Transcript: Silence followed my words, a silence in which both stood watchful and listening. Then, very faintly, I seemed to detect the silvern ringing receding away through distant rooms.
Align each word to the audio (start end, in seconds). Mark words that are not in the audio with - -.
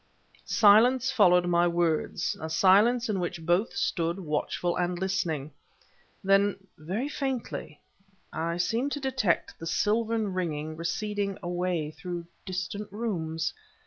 Silence 0.45 1.11
followed 1.11 1.45
my 1.45 1.67
words, 1.67 2.35
a 2.41 2.49
silence 2.49 3.07
in 3.07 3.19
which 3.19 3.45
both 3.45 3.73
stood 3.73 4.17
watchful 4.19 4.75
and 4.75 4.97
listening. 4.97 5.51
Then, 6.23 6.57
very 6.75 7.07
faintly, 7.07 7.79
I 8.33 8.57
seemed 8.57 8.93
to 8.93 8.99
detect 8.99 9.59
the 9.59 9.67
silvern 9.67 10.33
ringing 10.33 10.75
receding 10.75 11.37
away 11.43 11.91
through 11.91 12.25
distant 12.47 12.91
rooms. 12.91 13.53